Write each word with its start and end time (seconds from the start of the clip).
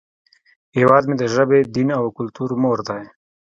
هیواد 0.77 1.03
مې 1.07 1.15
د 1.21 1.23
ژبې، 1.33 1.59
دین، 1.75 1.89
او 1.99 2.05
کلتور 2.17 2.49
مور 2.61 2.79
دی 2.87 3.03